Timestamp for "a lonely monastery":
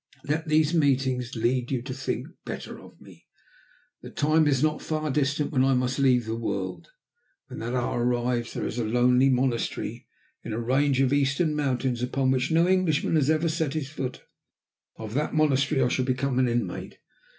8.79-10.07